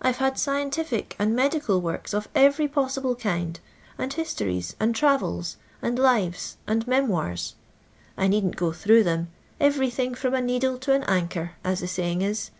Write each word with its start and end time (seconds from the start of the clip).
I 0.00 0.12
've 0.12 0.18
had 0.18 0.38
scientific 0.38 1.16
and 1.18 1.34
medical 1.34 1.80
works 1.80 2.14
of 2.14 2.28
every 2.32 2.68
possible 2.68 3.16
kind, 3.16 3.58
and 3.98 4.12
histories, 4.12 4.76
and 4.78 4.94
travels, 4.94 5.56
and 5.82 5.98
lives, 5.98 6.58
and 6.64 6.86
memoirs. 6.86 7.56
I 8.16 8.28
needn't 8.28 8.54
go 8.54 8.70
through 8.70 9.02
them— 9.02 9.32
every 9.68 9.90
thing, 9.90 10.14
from 10.14 10.34
a 10.34 10.40
needle 10.40 10.78
to 10.78 10.92
an 10.92 11.02
anchor, 11.08 11.54
as 11.64 11.80
the 11.80 11.88
saying 11.88 12.22
is. 12.22 12.52